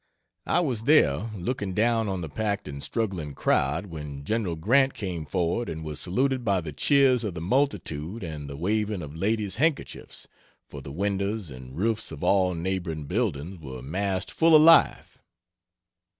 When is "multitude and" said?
7.41-8.49